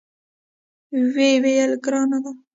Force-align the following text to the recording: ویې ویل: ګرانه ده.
ویې 1.13 1.31
ویل: 1.43 1.71
ګرانه 1.83 2.17
ده. 2.23 2.31